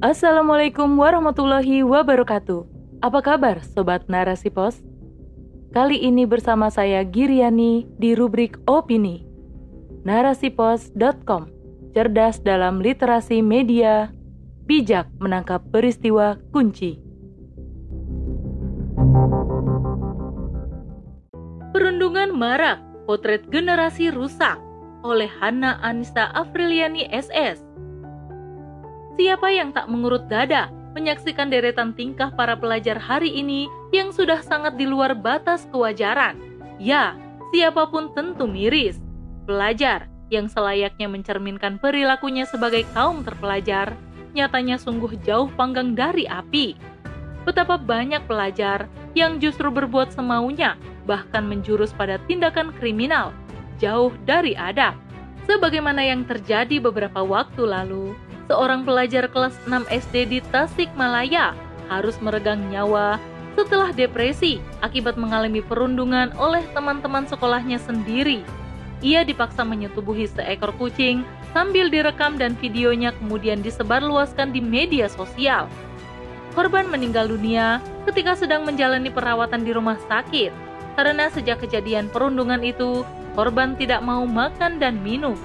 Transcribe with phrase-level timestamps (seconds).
[0.00, 2.64] Assalamualaikum warahmatullahi wabarakatuh.
[3.04, 4.80] Apa kabar Sobat Narasi Pos?
[5.76, 9.28] Kali ini bersama saya Giriani di rubrik Opini.
[10.08, 11.52] Narasipos.com
[11.92, 14.08] Cerdas dalam literasi media,
[14.64, 16.96] bijak menangkap peristiwa kunci.
[21.76, 24.56] Perundungan marak, potret generasi rusak
[25.04, 27.69] oleh Hana Anissa Afriliani SS
[29.20, 34.80] Siapa yang tak mengurut dada menyaksikan deretan tingkah para pelajar hari ini yang sudah sangat
[34.80, 36.40] di luar batas kewajaran?
[36.80, 37.20] Ya,
[37.52, 38.96] siapa pun tentu miris.
[39.44, 43.92] Pelajar yang selayaknya mencerminkan perilakunya sebagai kaum terpelajar,
[44.32, 46.80] nyatanya sungguh jauh panggang dari api.
[47.44, 53.36] Betapa banyak pelajar yang justru berbuat semaunya, bahkan menjurus pada tindakan kriminal,
[53.84, 54.96] jauh dari adab.
[55.44, 58.16] Sebagaimana yang terjadi beberapa waktu lalu,
[58.50, 61.54] seorang pelajar kelas 6 SD di Tasikmalaya
[61.86, 63.22] harus meregang nyawa
[63.54, 68.42] setelah depresi akibat mengalami perundungan oleh teman-teman sekolahnya sendiri.
[69.06, 71.22] Ia dipaksa menyetubuhi seekor kucing
[71.54, 75.70] sambil direkam dan videonya kemudian disebarluaskan di media sosial.
[76.58, 77.78] Korban meninggal dunia
[78.10, 80.50] ketika sedang menjalani perawatan di rumah sakit
[80.98, 83.06] karena sejak kejadian perundungan itu
[83.38, 85.38] korban tidak mau makan dan minum.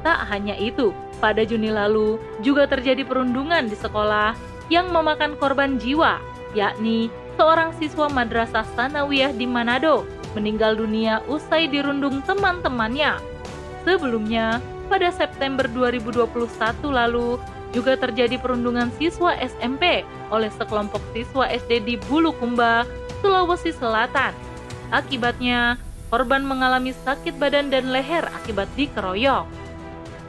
[0.00, 4.32] Tak hanya itu, pada Juni lalu juga terjadi perundungan di sekolah
[4.72, 6.18] yang memakan korban jiwa,
[6.56, 13.18] yakni seorang siswa madrasah Sanawiyah di Manado meninggal dunia usai dirundung teman-temannya.
[13.82, 16.26] Sebelumnya, pada September 2021
[16.90, 17.38] lalu
[17.70, 20.02] juga terjadi perundungan siswa SMP
[20.34, 22.82] oleh sekelompok siswa SD di Bulukumba,
[23.22, 24.34] Sulawesi Selatan.
[24.90, 25.78] Akibatnya,
[26.10, 29.46] korban mengalami sakit badan dan leher akibat dikeroyok.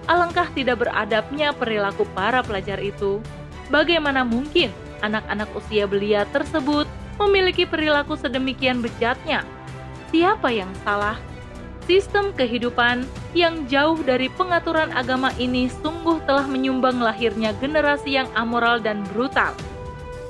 [0.10, 3.22] Alangkah tidak beradabnya perilaku para pelajar itu.
[3.70, 4.74] Bagaimana mungkin
[5.06, 6.90] anak-anak usia belia tersebut
[7.22, 9.46] memiliki perilaku sedemikian bejatnya?
[10.10, 11.16] Siapa yang salah?
[11.90, 18.78] Sistem kehidupan yang jauh dari pengaturan agama ini sungguh telah menyumbang lahirnya generasi yang amoral
[18.78, 19.56] dan brutal.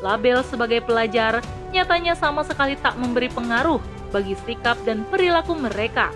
[0.01, 1.43] Label sebagai pelajar
[1.75, 6.09] nyatanya sama sekali tak memberi pengaruh bagi sikap dan perilaku mereka.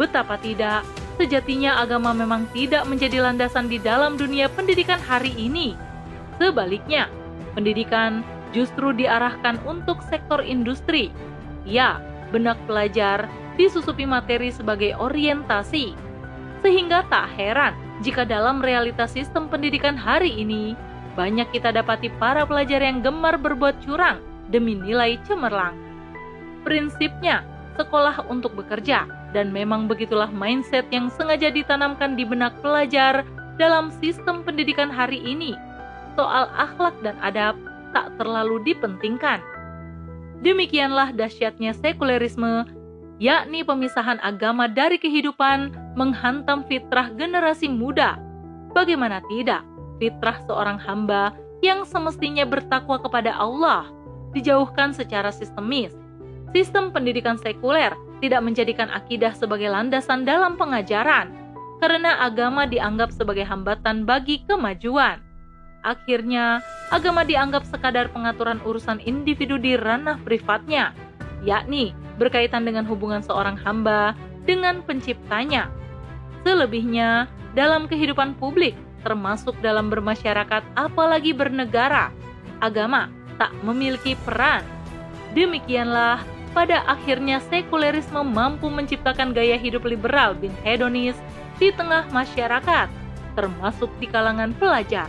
[0.00, 0.86] Betapa tidak,
[1.22, 5.78] Sejatinya agama memang tidak menjadi landasan di dalam dunia pendidikan hari ini.
[6.42, 7.06] Sebaliknya,
[7.54, 11.14] pendidikan justru diarahkan untuk sektor industri.
[11.62, 12.02] Ya,
[12.34, 15.94] benak pelajar disusupi materi sebagai orientasi.
[16.58, 20.74] Sehingga tak heran jika dalam realitas sistem pendidikan hari ini,
[21.14, 24.18] banyak kita dapati para pelajar yang gemar berbuat curang
[24.50, 25.78] demi nilai cemerlang.
[26.66, 27.46] Prinsipnya,
[27.78, 33.24] sekolah untuk bekerja, dan memang begitulah mindset yang sengaja ditanamkan di benak pelajar
[33.56, 35.56] dalam sistem pendidikan hari ini.
[36.16, 37.56] Soal akhlak dan adab
[37.96, 39.40] tak terlalu dipentingkan.
[40.44, 42.66] Demikianlah dahsyatnya sekulerisme,
[43.22, 48.18] yakni pemisahan agama dari kehidupan menghantam fitrah generasi muda.
[48.72, 49.62] Bagaimana tidak,
[50.02, 51.30] fitrah seorang hamba
[51.62, 53.86] yang semestinya bertakwa kepada Allah
[54.34, 55.94] dijauhkan secara sistemis.
[56.50, 61.34] Sistem pendidikan sekuler tidak menjadikan akidah sebagai landasan dalam pengajaran,
[61.82, 65.18] karena agama dianggap sebagai hambatan bagi kemajuan.
[65.82, 66.62] Akhirnya,
[66.94, 70.94] agama dianggap sekadar pengaturan urusan individu di ranah privatnya,
[71.42, 71.90] yakni
[72.22, 74.14] berkaitan dengan hubungan seorang hamba
[74.46, 75.66] dengan penciptanya.
[76.46, 77.26] Selebihnya,
[77.58, 82.14] dalam kehidupan publik, termasuk dalam bermasyarakat, apalagi bernegara,
[82.62, 83.10] agama
[83.42, 84.62] tak memiliki peran.
[85.34, 86.22] Demikianlah
[86.52, 91.16] pada akhirnya sekulerisme mampu menciptakan gaya hidup liberal bin hedonis
[91.56, 92.88] di tengah masyarakat,
[93.32, 95.08] termasuk di kalangan pelajar.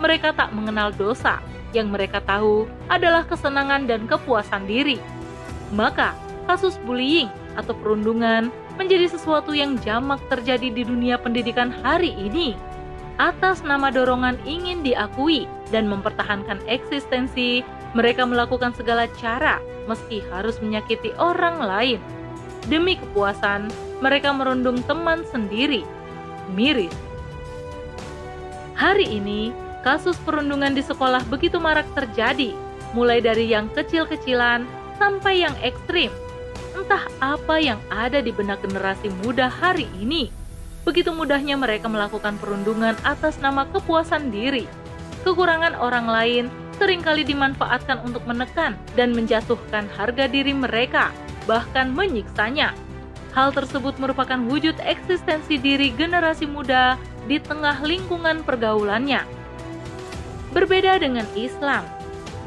[0.00, 1.44] Mereka tak mengenal dosa,
[1.76, 4.96] yang mereka tahu adalah kesenangan dan kepuasan diri.
[5.70, 6.16] Maka,
[6.48, 8.48] kasus bullying atau perundungan
[8.80, 12.56] menjadi sesuatu yang jamak terjadi di dunia pendidikan hari ini.
[13.20, 17.60] Atas nama dorongan ingin diakui dan mempertahankan eksistensi
[17.92, 19.60] mereka melakukan segala cara
[19.90, 21.98] meski harus menyakiti orang lain.
[22.70, 23.66] Demi kepuasan,
[23.98, 25.82] mereka merundung teman sendiri.
[26.54, 26.94] Miris.
[28.78, 29.50] Hari ini,
[29.82, 32.54] kasus perundungan di sekolah begitu marak terjadi,
[32.94, 34.64] mulai dari yang kecil-kecilan
[34.96, 36.08] sampai yang ekstrim.
[36.76, 40.30] Entah apa yang ada di benak generasi muda hari ini.
[40.86, 44.64] Begitu mudahnya mereka melakukan perundungan atas nama kepuasan diri.
[45.26, 46.44] Kekurangan orang lain
[46.80, 51.12] sering kali dimanfaatkan untuk menekan dan menjatuhkan harga diri mereka,
[51.44, 52.72] bahkan menyiksanya.
[53.36, 56.96] Hal tersebut merupakan wujud eksistensi diri generasi muda
[57.28, 59.22] di tengah lingkungan pergaulannya.
[60.56, 61.84] Berbeda dengan Islam,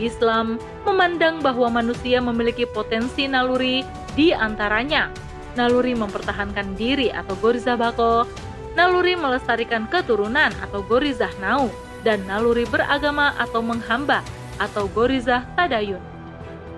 [0.01, 3.85] Islam memandang bahwa manusia memiliki potensi naluri
[4.18, 5.07] di antaranya
[5.53, 8.25] naluri mempertahankan diri atau gorizah bako,
[8.74, 11.69] naluri melestarikan keturunan atau gorizah nau,
[12.03, 14.21] dan naluri beragama atau menghamba
[14.61, 16.00] atau gorizah tadayun.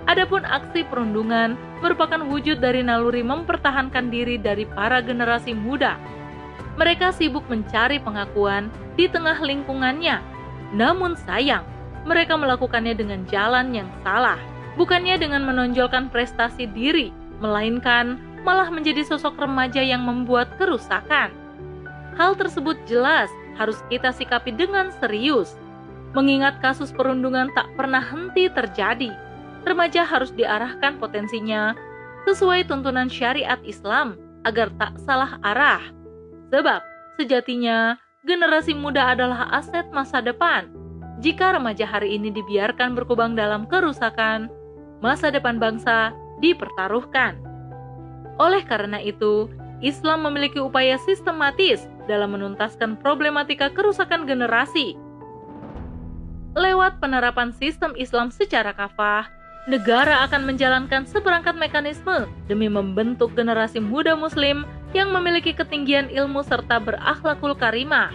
[0.06, 5.98] Adapun aksi perundungan merupakan wujud dari naluri mempertahankan diri dari para generasi muda.
[6.78, 10.22] Mereka sibuk mencari pengakuan di tengah lingkungannya.
[10.78, 11.66] Namun sayang,
[12.06, 14.38] mereka melakukannya dengan jalan yang salah,
[14.78, 17.10] bukannya dengan menonjolkan prestasi diri,
[17.42, 21.34] melainkan malah menjadi sosok remaja yang membuat kerusakan.
[22.14, 25.56] Hal tersebut jelas harus kita sikapi dengan serius.
[26.16, 29.12] Mengingat kasus perundungan tak pernah henti terjadi,
[29.68, 31.76] remaja harus diarahkan potensinya
[32.24, 34.16] sesuai tuntunan syariat Islam
[34.48, 35.84] agar tak salah arah.
[36.56, 36.80] Sebab
[37.20, 40.72] sejatinya generasi muda adalah aset masa depan
[41.24, 44.52] jika remaja hari ini dibiarkan berkubang dalam kerusakan,
[45.00, 46.12] masa depan bangsa
[46.44, 47.40] dipertaruhkan.
[48.36, 49.48] Oleh karena itu,
[49.80, 54.98] Islam memiliki upaya sistematis dalam menuntaskan problematika kerusakan generasi.
[56.56, 59.28] Lewat penerapan sistem Islam secara kafah,
[59.68, 64.64] negara akan menjalankan seperangkat mekanisme demi membentuk generasi muda muslim
[64.96, 68.14] yang memiliki ketinggian ilmu serta berakhlakul karimah.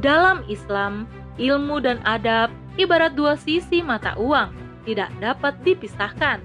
[0.00, 1.04] Dalam Islam,
[1.36, 2.48] ilmu dan adab
[2.80, 4.54] ibarat dua sisi mata uang,
[4.88, 6.40] tidak dapat dipisahkan.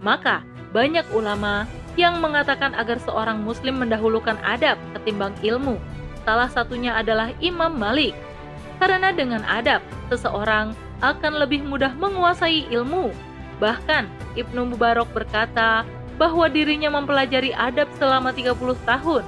[0.00, 0.40] Maka,
[0.72, 1.68] banyak ulama
[2.00, 5.76] yang mengatakan agar seorang muslim mendahulukan adab ketimbang ilmu.
[6.22, 8.14] Salah satunya adalah Imam Malik.
[8.78, 13.10] Karena dengan adab, seseorang akan lebih mudah menguasai ilmu.
[13.58, 14.06] Bahkan,
[14.38, 15.86] Ibnu Mubarak berkata
[16.18, 19.24] bahwa dirinya mempelajari adab selama 30 tahun,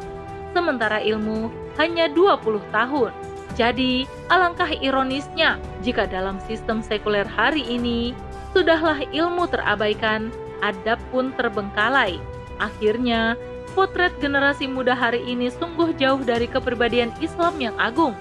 [0.55, 3.11] sementara ilmu hanya 20 tahun.
[3.55, 8.11] Jadi, alangkah ironisnya jika dalam sistem sekuler hari ini,
[8.51, 12.19] sudahlah ilmu terabaikan, adab pun terbengkalai.
[12.59, 13.39] Akhirnya,
[13.75, 18.15] potret generasi muda hari ini sungguh jauh dari kepribadian Islam yang agung.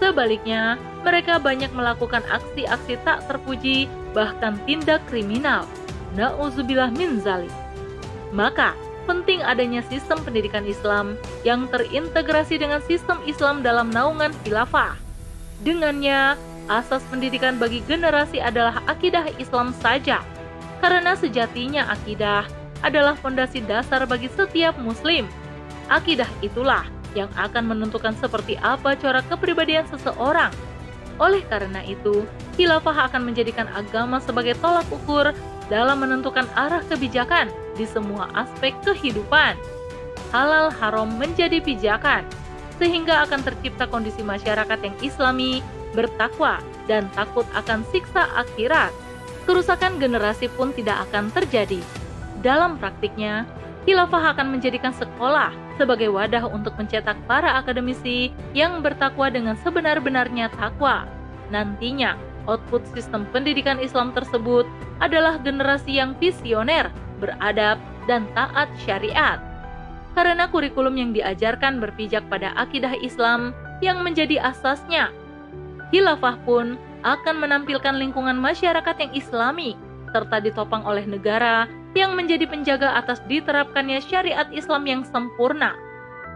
[0.00, 3.84] Sebaliknya, mereka banyak melakukan aksi-aksi tak terpuji,
[4.16, 5.68] bahkan tindak kriminal.
[6.16, 7.52] Na'udzubillah min zalim.
[8.32, 8.72] Maka,
[9.04, 14.96] penting adanya sistem pendidikan Islam yang terintegrasi dengan sistem Islam dalam naungan khilafah.
[15.60, 16.38] Dengannya,
[16.70, 20.24] asas pendidikan bagi generasi adalah akidah Islam saja,
[20.80, 22.48] karena sejatinya akidah
[22.80, 25.28] adalah fondasi dasar bagi setiap muslim.
[25.90, 26.86] Akidah itulah
[27.18, 30.54] yang akan menentukan seperti apa corak kepribadian seseorang.
[31.20, 32.24] Oleh karena itu,
[32.56, 35.36] khilafah akan menjadikan agama sebagai tolak ukur
[35.68, 39.54] dalam menentukan arah kebijakan di semua aspek kehidupan.
[40.32, 42.24] Halal haram menjadi pijakan,
[42.80, 45.60] sehingga akan tercipta kondisi masyarakat yang islami,
[45.92, 48.94] bertakwa, dan takut akan siksa akhirat.
[49.44, 51.82] Kerusakan generasi pun tidak akan terjadi.
[52.40, 53.44] Dalam praktiknya,
[53.84, 61.04] khilafah akan menjadikan sekolah sebagai wadah untuk mencetak para akademisi yang bertakwa dengan sebenar-benarnya takwa.
[61.52, 62.16] Nantinya,
[62.48, 64.64] output sistem pendidikan Islam tersebut
[65.04, 66.88] adalah generasi yang visioner,
[67.20, 67.76] beradab,
[68.08, 69.40] dan taat syariat.
[70.16, 73.52] Karena kurikulum yang diajarkan berpijak pada akidah Islam
[73.84, 75.12] yang menjadi asasnya,
[75.92, 79.76] khilafah pun akan menampilkan lingkungan masyarakat yang islami,
[80.12, 85.74] serta ditopang oleh negara yang menjadi penjaga atas diterapkannya syariat Islam yang sempurna.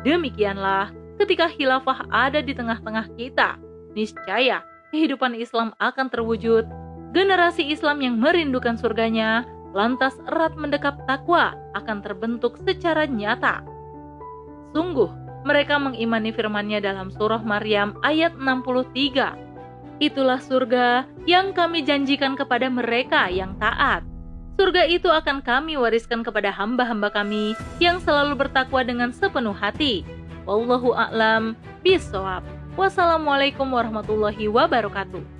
[0.03, 0.91] Demikianlah,
[1.23, 3.57] ketika khilafah ada di tengah-tengah kita,
[3.95, 6.67] niscaya kehidupan Islam akan terwujud
[7.15, 13.63] generasi Islam yang merindukan surganya, lantas erat mendekap takwa akan terbentuk secara nyata.
[14.75, 15.09] Sungguh,
[15.47, 20.03] mereka mengimani firman-Nya dalam surah Maryam ayat 63.
[20.03, 24.03] Itulah surga yang kami janjikan kepada mereka yang taat.
[24.55, 30.07] Surga itu akan kami wariskan kepada hamba-hamba kami yang selalu bertakwa dengan sepenuh hati.
[30.47, 32.47] Wallahu a'lam bishawab.
[32.79, 35.34] Wassalamualaikum warahmatullahi wabarakatuh.